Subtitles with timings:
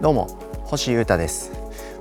[0.00, 0.28] どうも
[0.64, 1.52] 星優太です。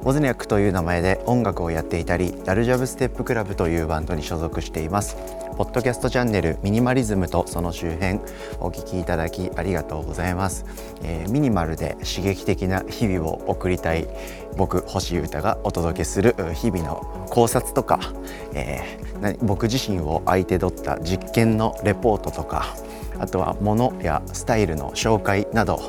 [0.05, 5.15] ウズニャックという名前で音楽をやっていたりダルジャブステップクラブというバンドに所属しています。
[5.55, 8.15] ポッドキャストチャンネルミニマリズムとその周辺
[8.59, 10.65] お聞きいただきありがとうございます、
[11.03, 14.07] えー、ミニマルで刺激的な日々を送りたい
[14.57, 17.99] 僕星優太がお届けする日々の考察とか、
[18.55, 22.75] えー、僕自身を相手取った実験のレポートとか
[23.19, 25.79] あとは物やスタイルの紹介など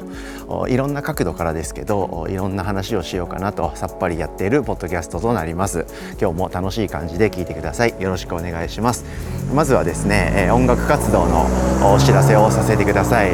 [0.69, 5.87] いろんな角度からですけどいろんな話をしようかなとさっぱりやっているポッドキャストとなります。
[6.21, 7.95] 今日も楽しい感じで聞いてください。
[8.01, 9.05] よろしくお願いします。
[9.55, 11.47] まずはですね音楽活動の
[11.95, 13.31] お知らせをさせてください、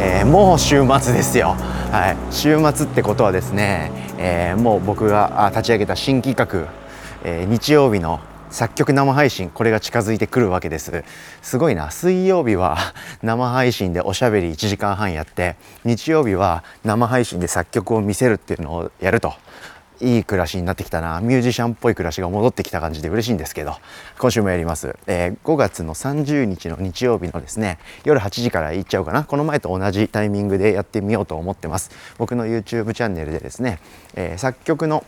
[0.00, 1.56] えー、もう週末ですよ。
[1.90, 2.34] はい。
[2.34, 6.68] 週末ってことはですね、えー、もう僕が立ち上げた新企画、
[7.24, 8.20] えー、日曜日の
[8.54, 11.02] 作曲生配信これが近づいてくるわけです。
[11.42, 11.90] すごいな。
[11.90, 12.78] 水曜日は
[13.20, 19.34] 生配信でおしゃべり1時間半やって日曜日は生配信で作曲を見せるっていうのをやると。
[20.00, 21.20] いい暮らしになってきたな。
[21.20, 23.76] ミュージシャンっぽい暮らしが戻ってきた感じで嬉しいんですけど。
[24.18, 29.24] 今週もやります、えー、5月の30日の日曜日のですね夜8時から行っちゃうかな。
[29.24, 31.90] この前と同じタイミングでやってみようと思ってます。
[32.18, 33.80] 僕の YouTube チャンネルでですね、
[34.14, 35.04] えー、作曲の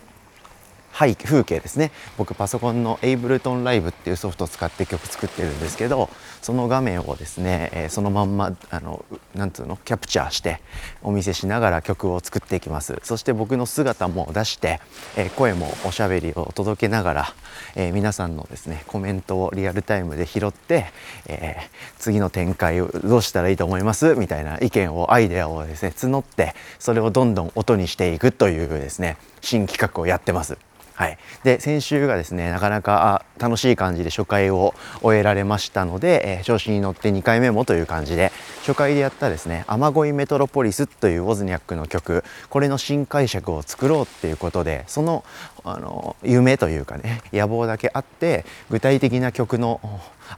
[0.99, 1.91] 背風景ですね。
[2.17, 6.09] 僕パソコンの Ableton Live っていうソフトを使って曲作ってるんですけど
[6.41, 9.77] その画面をですね、え、そのまんまあのなんつうの？
[9.85, 10.61] キャプチャーして
[11.03, 12.99] お見せしながら曲を作っていきます。
[13.03, 14.81] そして僕の姿も出して、
[15.17, 17.35] え、声もおしゃべりを届けながら、
[17.75, 20.87] え、皆さんのですねコメントをリアルタイムで拾って、
[21.27, 21.57] え
[21.99, 24.15] 次の展開をどうしたらいいと思います？
[24.15, 30.57] みたいな意見をアイデアをですね募ってそれをどんどん音にしていくというですね新企画をやってます。
[30.97, 45.23] はい、で先週がですねなかなか楽しい感じで初回を終えられましたので、えー、調子に乗って2回目もという感じで初回でやったですね「雨乞いメトロポリス」というウォズニャックの曲これの新解釈を作ろうっていうことでその
[45.65, 49.81] あの夢というかね野望だけあって具体的な曲の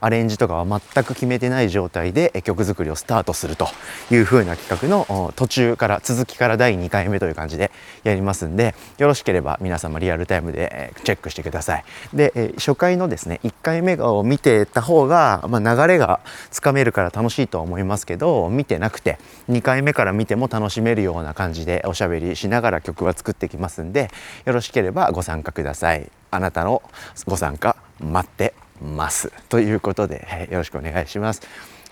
[0.01, 3.69] アレンジとかは全く決めてない状態で曲作りをスタートすると
[4.11, 7.71] いう風な企画の途中から続きから第2回目という感じで
[8.05, 11.85] やりますんでよろしければ皆様リアルタイムでチェックしてください。
[12.15, 16.21] で初回のですね1回目を見てた方が、まあ、流れが
[16.51, 24.11] つかめるから楽しいとは思いますけど見てなくて2回目から見ても楽しめるような感じでおしゃべりしながら曲は作ってきますんで
[24.45, 26.11] よろしければご参加ください。
[26.31, 26.83] あなたの
[27.27, 31.43] ご参加待ってますということで、よろしくお願いします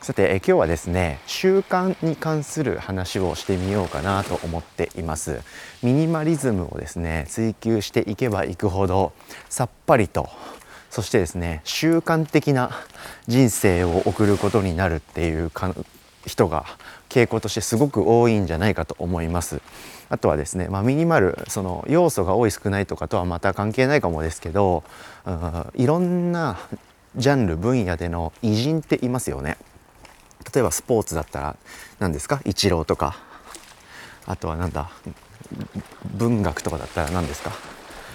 [0.06, 5.40] さて、え今日はですね習慣に関する話をしてみようかなと思っています。
[5.82, 9.12] ミニマリズムをですね追求していけばいくほど
[9.48, 10.28] さっぱりと
[10.90, 12.70] そしてですね習慣的な
[13.26, 15.50] 人生を送ることになるっていう
[16.24, 16.66] 人が
[17.08, 19.60] 傾向としてすごく多いんじゃないかと思います。
[20.08, 24.84] あとはですね、まあ、ミニマルその要素が多い少ないとかとはまた関係ないかもですけど、
[25.26, 26.60] うん、いろんな
[27.16, 29.56] ジャンル分野での偉人っていますよね。
[30.54, 31.56] 例えばスポーツだったら
[31.98, 32.40] 何ですか？
[32.44, 33.16] イチローとか。
[34.26, 34.90] あとはなんだ？
[36.14, 37.52] 文学とかだったら何ですか？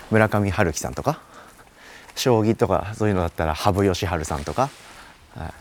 [0.10, 1.22] 村上春樹さんとか。
[2.14, 4.70] 将棋とかそういうのだったら羽生善治さんとか、
[5.34, 5.54] はい、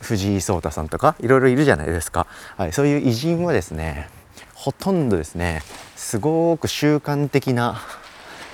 [0.00, 1.16] 藤井聡太さんとか。
[1.18, 4.08] いろいろいるじゃないですか、はい、そういう偉人はですね
[4.54, 5.62] ほとんどですね
[5.96, 7.80] すごく習慣的な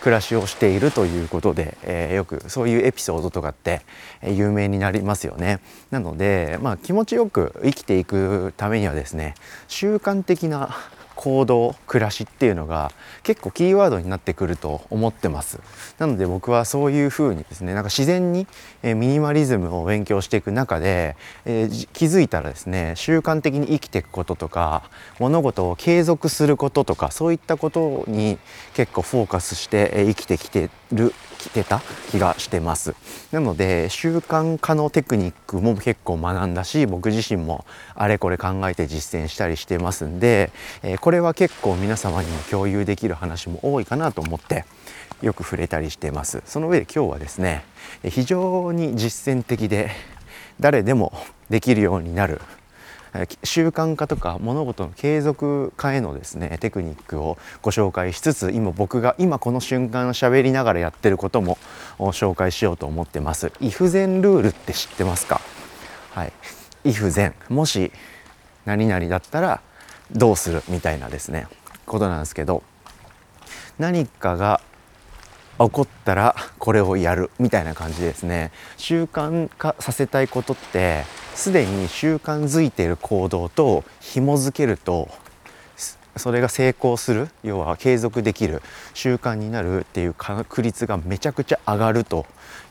[0.04, 3.80] 暮らしをしているということで、えー、よくそういうエピソードとかって
[4.22, 5.60] 有名になりますよね。
[5.90, 9.34] なので、まあ、気持ちよく生きていくためにはですね
[9.66, 10.76] 習慣的な
[11.24, 12.92] 行動暮らしっていうのが
[13.22, 15.58] 結構キーワードになってくると思ってます。
[15.98, 18.46] なので僕はそういうふうにですねなんか自然に、
[18.82, 28.38] えミニマリズムを勉強していく中で、えー、気づいたらですね習慣的に生きていくこととか物事を継続することとかそういったことに
[28.74, 31.14] 結構フォーカスして生きてきてる
[31.48, 32.94] きてた気がしてます。
[33.32, 40.50] なので習慣化のテクニックも結構学んだし僕自身もあれこれ考えて実践したりしてますんで、
[40.82, 44.64] えー、これは結構皆様にも共有できる話も多いかなと思って
[45.22, 46.42] よく触れたりしてます。
[46.46, 47.64] その上で今日はですね
[48.04, 49.90] 非常に実践的で
[50.60, 51.12] 誰でも
[51.50, 52.40] できるようになる
[53.44, 61.56] 習慣化とか物事の継続化へのですねテクニックをご紹介しつつ今僕が今この瞬間喋りながらやってることも
[61.98, 63.52] 紹介しようと思ってます。
[63.60, 65.40] イフゼンルールって知ってますか？
[66.10, 66.32] はい。
[66.84, 67.92] イフゼンもし
[68.64, 69.60] 何々だったら
[70.10, 71.46] どうするみたいなですね
[71.86, 72.62] ことなんですけど
[73.78, 74.60] 何かが
[75.58, 85.08] 起こったらこれをやるみたいな感じですね習慣化させたいことってすでに習慣づいている行動と紐づけると
[86.16, 87.28] それが成功する。
[87.42, 88.62] 要は継続できる
[88.94, 92.24] 習慣になるっていう確率がめちゃくちゃ上がると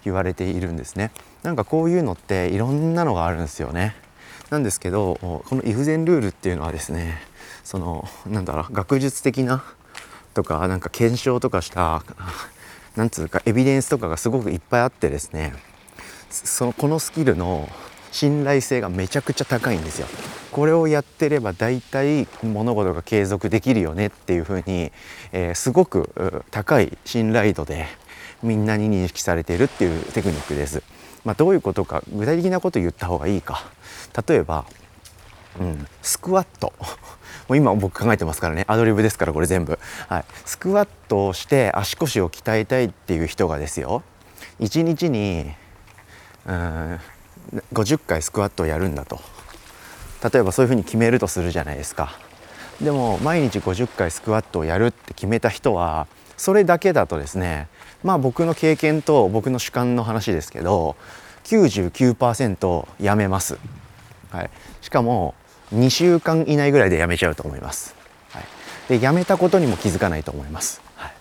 [0.05, 1.11] 言われているんですね。
[1.43, 3.95] なんかこういうのっていろんなのがあるんですよね。
[4.49, 7.21] なんですけどこのイフゼンルールっていうのはですね
[7.63, 9.63] そのなんだろう学術的な
[10.33, 12.03] とかなんか検証とかした
[12.95, 15.53] なんつうかエビデンスとかがすごくいっぱいあってですね
[16.29, 17.67] そのこのスキルの
[18.13, 20.07] 信頼性がめちゃくちゃ高いんですよ。
[20.51, 24.91] これをやってれば大体物事が継続できるよねっていうふうに、
[25.31, 27.87] えー、すごく高い信頼度で
[28.43, 30.83] みんなに認識されているっていうテクニックです。
[31.25, 33.63] まあ、どういうことか具体的なこと言った方がいいか。
[34.27, 34.65] 例えば、
[35.59, 36.71] うん、スクワット。
[37.49, 38.63] もう今僕考えてますからね。
[38.67, 44.03] アドリブですからこれ全部、はい、スクワットをして足腰を鍛えたいっていう人がですよ。
[44.59, 45.51] 1日に
[46.45, 46.99] うん
[47.73, 49.19] 50回スクワットをやるんだと。
[50.31, 52.17] 例えばそういうふうに決めるとするじゃないですか。
[52.81, 56.07] でも毎日50回スクワットをやるって決めた人は
[56.37, 57.67] それだけだとですね
[58.03, 60.95] まあ僕の経験と僕の主観の話ですけど
[61.43, 63.57] 99%やめます、
[64.31, 64.49] はい、
[64.81, 65.35] しかも
[65.73, 67.95] 2週間以内ぐらいでやめちゃうと思います、
[68.31, 68.43] はい、
[68.89, 71.13] でやめたことにも気づかないと思います、はい、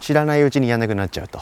[0.00, 1.40] 知らないうちにやんなくなっちゃうと。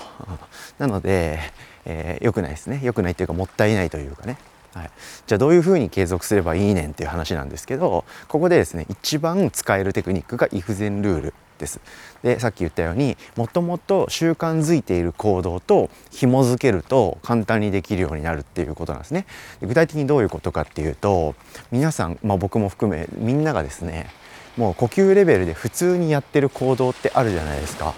[0.79, 1.41] なので、
[1.85, 2.81] えー、良くないですね。
[2.83, 4.39] 良くないっていうかもったいないというかね。
[4.75, 4.91] はい、
[5.27, 11.81] じゃあどういうふうに継続すればいいねんっていう話なんですけどここでですね一番使えるテクニックが if 前ルールです。
[12.23, 19.27] でさっき言ったようにもともと習慣づいている行動と紐づけると簡単にできるようになるっていうことなんですね。
[19.61, 21.35] 具体的にどういうことかっていうと
[21.71, 24.09] 皆さん、まあ、僕も含めみんながですね
[24.57, 27.95] もう呼吸レベルで普通にやってる行動ってあるじゃないですか。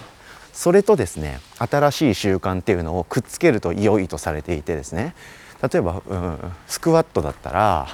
[0.55, 5.13] それとですね新しい習慣っていうのをくっつけると良いとされていてですね。
[5.61, 6.37] 例えば、うん、
[6.67, 7.87] スクワットだったら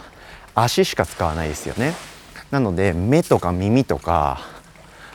[0.53, 1.93] 足しか使わないですよね。
[2.51, 4.41] なので目とか耳とか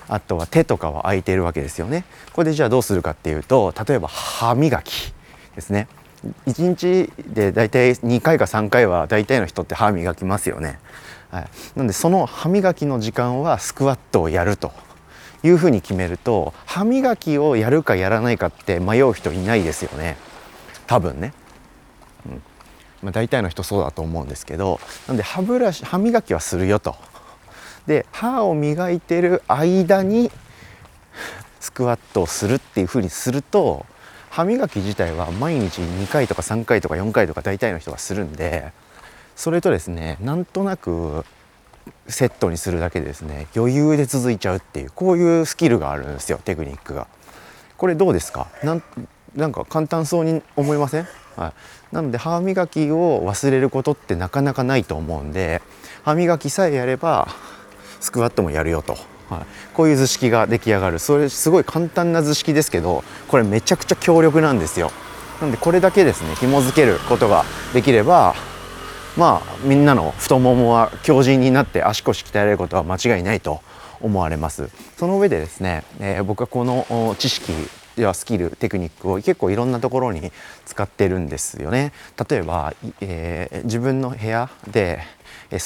[0.09, 2.05] あとは手とかは空いてるわけですよね。
[2.33, 5.15] これでじゃあどうするかっていうと例えば歯磨き
[5.55, 5.87] ですね。
[6.47, 10.81] 1日で大体2回か3回は大体の人って歯磨きますよね、
[11.31, 14.73] はい、なんでその歯磨きの時間はスクワットをやると
[15.47, 20.17] いうふうに決めると歯磨きをやるかやらないかって迷う人いないですよね。
[20.87, 21.33] 多分ね。
[22.27, 22.43] うん。
[23.03, 26.97] まあ、大体の人そうだと思うんですけどなんで歯ブラシ歯磨きはするよと。
[27.87, 30.31] で歯を磨いてる間に
[31.61, 33.87] スクワットをするっていうふうにすると
[34.31, 38.73] 歯磨き自体は毎日2回とか3回とか4回とか大体の人がするんで
[39.37, 41.25] それとですねなんとなく
[42.09, 43.47] セットにするだけでですね。
[43.57, 47.07] 余裕で続いちゃうっていうこういうスキルがあるんですよテクニックが。
[47.77, 48.49] これどうですか？
[48.63, 48.83] なん
[49.35, 51.07] なんか簡単そうに思いません？
[51.37, 55.61] はい、なので歯磨きを忘れることってなかなかないと思うんで
[56.03, 57.29] 歯磨きさえやれば
[58.01, 58.95] スクワットもやるよと、
[59.29, 60.99] はい、こういう図式が出来上がる。
[60.99, 64.91] それすごい簡単な図式ですけどこれめちゃくちゃ強力なんですよ。
[65.41, 67.45] なのでこれだけですね紐付けることが
[67.75, 68.35] できれば
[69.17, 73.61] まあみんなの太ももは強靭になって足腰鍛えられることは間違いないと
[74.01, 74.69] 思われます。
[74.99, 77.53] その上でですね、えー、僕はこの知識
[77.97, 80.31] やスキルテクニックを結構いろんなところに
[80.67, 81.93] 使ってるんですよね。
[82.29, 85.01] 例えば、えー、自分の部屋で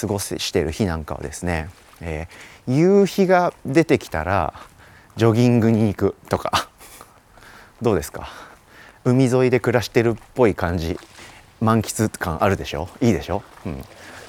[0.00, 1.70] 過ごしてる日なんかはですね、
[2.00, 4.54] えー、夕日が出てきたら
[5.16, 6.68] ジョギングに行くとか。
[7.82, 8.28] どうですか？
[9.04, 10.98] 海沿いで暮らしてるっぽい感じ。
[11.60, 12.88] 満喫感あるでしょ？
[13.00, 13.84] いいでしょ、うん、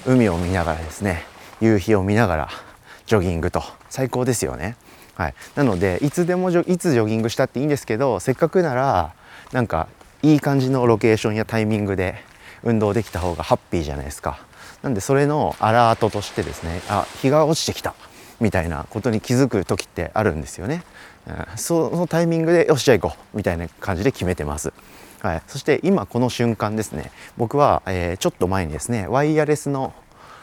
[0.06, 1.24] 海を見ながらですね。
[1.60, 2.48] 夕日を見ながら
[3.06, 3.62] ジョギングと。
[3.88, 4.76] 最高ですよね。
[5.14, 9.12] はい、なのでいつでもいつジョギングしたっていいんですけどせっかくなら
[9.52, 9.88] なんか
[10.22, 12.16] いい感じのロケーションやタイミングで
[12.62, 14.40] 運動できた方がハッピーじゃないですか。
[14.82, 17.94] なんでそれのアラートとしてですねあ日が落ちてきた。
[18.40, 20.82] みたいなことに気づく時ってあるんですよね。
[21.28, 23.36] うん、そのタイミングでよしじゃあ行こう。
[23.36, 24.72] みたいな感じで決めてます。
[25.22, 29.94] はい、そして今この瞬間ですね僕は、えー、ちょっと前にですねワイヤレスの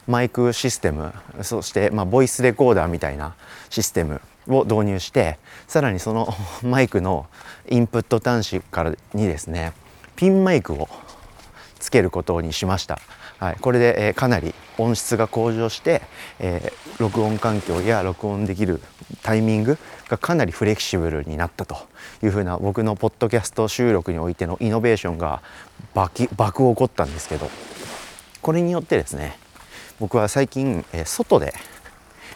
[0.07, 3.35] マイクシステムそして、まあ、ボイスレコーダーみたいな
[3.69, 6.33] システムを導入してさらにその
[6.63, 7.27] マイクの
[7.69, 9.73] インプット端子からにですね
[10.15, 10.87] ピンマイクを
[11.77, 12.99] つけることにしました。
[13.39, 16.01] はい、これで、え、かなり音質が向上して、
[16.39, 18.81] えー、録音環境や録音できる
[19.23, 19.77] タイミング
[20.09, 21.77] がかなりフレキシブルになったと
[22.21, 25.41] いうふうな僕のポッドキャスト収録においてのイノベーションが
[25.93, 27.49] 爆爆起こったんですけど
[28.41, 29.37] これによってですね
[29.99, 31.53] 僕は最近、えー、外で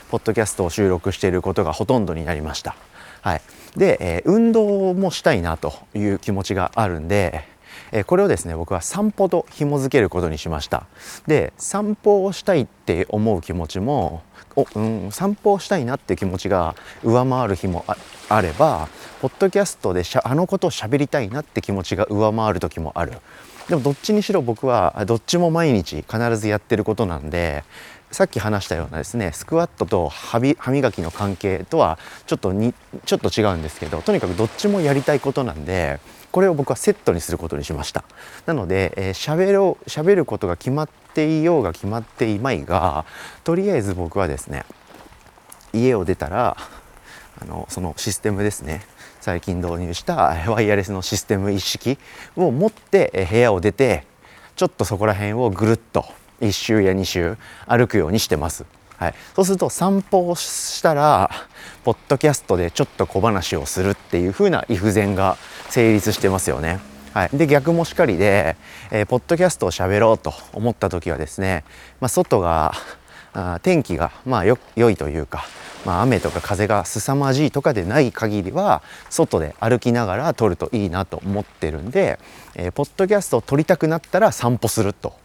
[0.10, 2.76] ポッドキャストを収録していることがほとんどになりました。
[3.22, 3.42] はい、
[3.76, 7.48] で、えー、運動もしたいなという気持ちがあるんで、
[7.96, 10.88] え、これをですね僕は散歩と紐づけることにしました。
[11.28, 14.24] で散歩をしたいって思う気持ちも
[14.56, 17.86] お、うん、散歩をしたいなっていう気持ちが上回る日も
[18.30, 18.90] あれば
[19.22, 23.14] ポッドキャストでしゃあのことを喋りたいなって気持ちが上回る時もある。
[23.70, 27.64] でもどっちにしろ僕はどっちも毎日必ずやってることなんで
[28.12, 31.98] さっき話したようなですねスクワットと歯磨きの関係とは
[32.28, 32.74] ちょっとに
[33.06, 36.00] ちょっと違うんですけどとにかくどっちもやりたいことなんで
[36.34, 38.04] これを僕はセットにすることにしました
[38.48, 43.06] なので、えー、しゃべろう喋ることが決まっていようが決まっていまいが
[43.44, 44.66] とりあえず僕はですね
[45.74, 46.58] 家を出たら
[47.40, 48.82] あのそのシステムですね
[49.22, 52.00] 最近導入したワイヤレスのシステム一式
[52.36, 54.04] を持って部屋を出て
[54.56, 56.04] ちょっとそこら辺をぐるっと
[56.42, 57.38] 1周や2周
[57.68, 58.66] 歩くようにしてます。
[58.98, 61.30] はい、そうすると散歩をしたら
[61.84, 65.38] ポッドキャストでちょっと小話をするっていう風なイフゼンが
[65.74, 66.80] 成立してますよね。
[67.16, 68.56] はい、で逆もしかりで、
[68.92, 71.64] えー、ポッドキャストを喋ろうと思った時はですね、
[72.00, 72.74] まあ、外が
[73.34, 75.46] あ天気がまあよ良いというか、
[75.84, 82.20] まあ、雨とか風が凄まじいとかでない限りは外で歩きながら撮るといいなと思ってるんで、
[82.54, 85.16] えー、ポッドキャストを撮りたくなったら散歩すると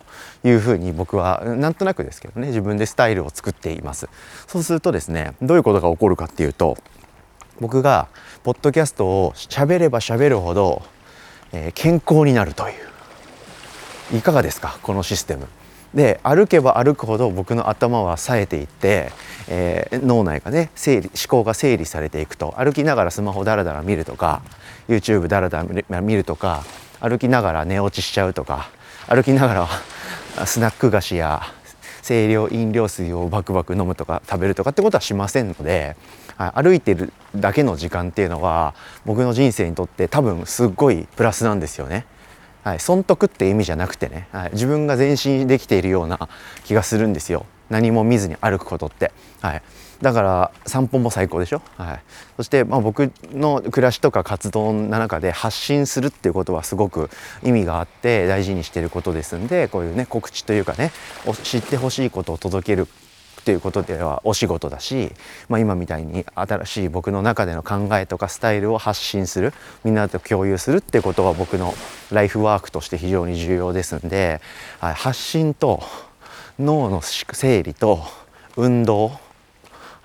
[0.44, 4.08] いうふうに僕はなんとなくですけどね自分でスタイルを作っています
[4.46, 6.78] そうするとですねどういうことが起こるかっていうと
[7.60, 8.08] 僕が
[8.44, 10.82] ポッドキャストを喋れば喋るほど、
[11.52, 12.72] えー、健康になるとい
[14.12, 14.18] う。
[14.18, 14.78] いかがですか？
[14.82, 15.46] このシステム。
[15.94, 19.10] で歩けば歩くほど僕の頭は冴えていって、
[19.48, 22.54] えー、脳内がね整理思考が整理されていくと。
[22.58, 24.42] 歩きながらスマホダラダラ見るとか
[24.88, 26.64] YouTube ダラダラ見るとか
[27.00, 28.68] 歩きながら寝落ちしちゃうとか
[29.08, 29.54] 歩きなが
[30.36, 31.42] ら スナック菓子や
[32.02, 35.96] 清涼飲料水をバクバク飲むとか食べるとかってことはしませんので、
[36.54, 42.06] 歩いてるだけの時間っていうのは僕の人生にとって多分すっごいプラスなんですよね。
[42.64, 46.28] はい、損得って意味じゃなくてね、はい、自分が前進できているような
[46.64, 49.12] 気がするんですよ何も見ずに歩くことって。
[49.40, 49.62] はい
[50.02, 52.00] だから散歩も最高でしょ、はい、
[52.36, 57.10] そしてまあ僕の暮らしとか活動の中で発信するっていうことはすごく
[57.42, 60.92] 意味があって大事にしてることですんでこういうね告知というかね
[61.42, 62.86] 知ってほしいことを届ける
[63.48, 65.10] っていうことではお仕事だし、
[65.48, 71.72] まあ、今みたいに新しい僕の中での考えとかスタイルを発信するみんなと共有するってことは僕の
[72.10, 74.42] ライフワークとして非常に重要ですんで、
[74.80, 75.82] 発信と
[76.58, 78.02] 脳の整理と
[78.58, 79.18] 運動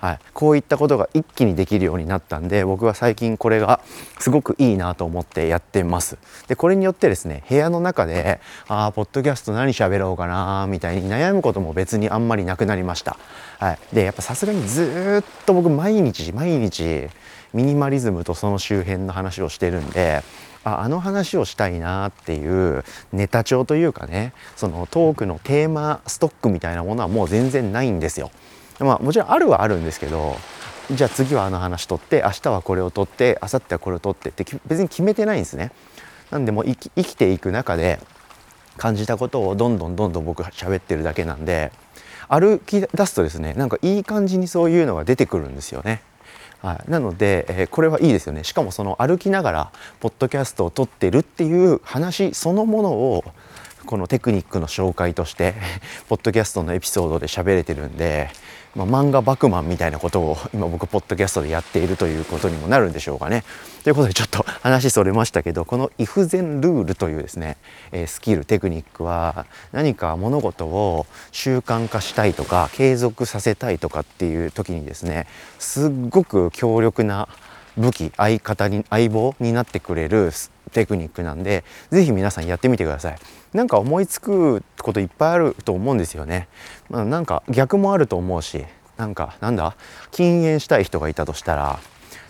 [0.04, 3.80] はい、こういったことが一気にできるようになったんで僕は最近これが
[4.18, 6.18] すごくいいなと思ってやってます。
[6.46, 13.16] でこれによってですね部屋の中でああポッドキャスト何喋ろうかなみたいに悩むことも別にあんまりなくなりました、
[13.58, 17.08] はい、でやっぱさすがにずっと僕毎日毎日
[17.54, 20.22] ミニマリズムとその周辺の話をしてるんで
[20.64, 22.84] ああの話をしたいなっていう
[23.14, 28.30] ネタ帳というかねそのトークのテーマストックみたいなものはもう全然ないんですよ。
[28.80, 30.36] まあもちろんあるはあるんですけど
[30.90, 35.72] じゃあ次はあの話取って明日はこれを取って明後日はこれを取ってって別に決めてないんですね。
[36.30, 38.00] なんでも生き生きていく中で
[38.76, 41.72] 感じたことをどんどんどんどん僕喋ってるだけなんで
[42.28, 46.02] 歩き出すとですねなんかいい感じにそういうのが出てくるんですよね。
[46.62, 53.24] はい、なので、えー、これはいいですよねしかもその歩きながらポッドキャストを撮ってるっていう話そのものを
[53.84, 55.52] このテクニックの紹介として
[56.08, 58.30] ポッドキャストのエピソードで喋れてるんで
[58.74, 63.44] まあ、漫画バクマンみたいなことを今僕ポッドキャストでやっているということにもなるんでしょうかね。
[63.84, 67.56] ということでちょっと話それましたけどこの「イフゼンルール」というですね、
[67.92, 75.26] え、スキルテクニックは何か物事を習慣化したいとか継続させたいとかっていう時にですね
[75.58, 77.28] すっごく強力な
[77.76, 80.30] 武器相方に相棒になってくれる
[80.72, 83.18] テクニックなんで是非皆さんやってみてください。
[83.52, 86.48] なんか思いつくこといっぱいあると思うんですよね。
[86.90, 88.64] まあ、なんか逆もあると思うし
[88.96, 89.76] なんかなんだ？
[90.10, 91.78] 禁煙したい人がいたとしたら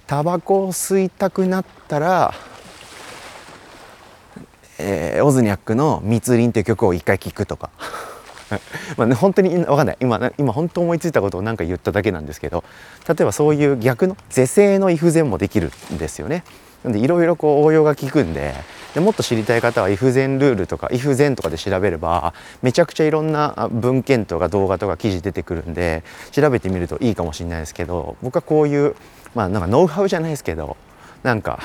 [0.07, 2.35] タバコを吸いたくなったら、
[4.79, 7.71] えー、オズニャックの「密林」っていう曲を一回聴くとか。
[8.97, 12.65] まあね、本当に分かんない今今本当思いついたことを何か言っただけなんですけど
[13.09, 16.45] 例えばそういう逆の是正のイフゼンもできるんですよね。
[16.85, 18.55] なんでいろいろこう応用が効くんで
[18.95, 28.95] でもっと知りたい方は if 全ルールとか if 全とかで調べればめちゃくちゃいろんな文献とか動画とか記事出てくるんで調べてみるといいかもしれないですけど僕はこういう
[29.35, 30.77] まあなんかノウハウじゃないですけど
[31.23, 31.61] なんか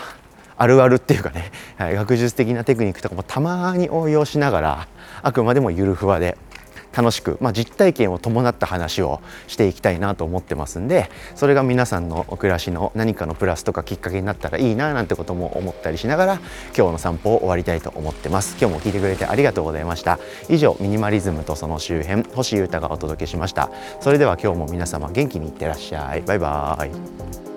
[0.57, 4.87] あるあるっていうかね、はい、学術的なテクニックとかもたまに応用しながら
[5.21, 6.37] あくまでもゆるふわで
[6.95, 16.33] 楽しく、まあ、実体験を伴った話をしていきたいなと思ってますんでそれが皆さんのお暮らしの何かのプラスとかきっかけになったらいいななんてことも思ったりしながら
[16.75, 18.57] 今日の散歩を終わりたいと思ってます。
[18.59, 20.19] 今日も聞いてくれてありがとうございました。
[20.49, 23.69] 以上ミニマリズムとその周辺星優太がお届けしました。
[23.99, 26.21] それでは今日も皆様元気にいってらっしゃい。
[26.21, 27.48] バイバーイ。